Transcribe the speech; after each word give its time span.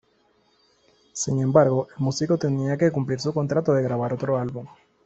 Sin 1.13 1.39
embargo, 1.41 1.87
el 1.95 2.03
músico 2.03 2.35
tenía 2.39 2.75
que 2.75 2.89
cumplir 2.89 3.19
su 3.19 3.35
contrato 3.35 3.71
de 3.71 3.83
grabar 3.83 4.13
otro 4.13 4.39
álbum. 4.39 4.65